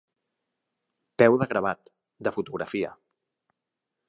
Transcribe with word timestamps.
Peu 1.23 1.37
de 1.43 1.49
gravat, 1.53 1.93
de 2.29 2.35
fotografia. 2.39 2.95